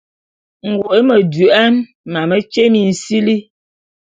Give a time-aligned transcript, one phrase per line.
[0.71, 1.75] Ngoe medouan,
[2.13, 3.35] mametye minsili.